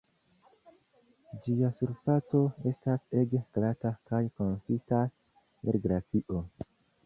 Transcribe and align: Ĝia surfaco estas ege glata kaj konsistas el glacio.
Ĝia 1.43 1.69
surfaco 1.81 2.41
estas 2.73 3.05
ege 3.25 3.43
glata 3.59 3.95
kaj 4.13 4.25
konsistas 4.41 5.23
el 5.71 5.83
glacio. 5.89 6.45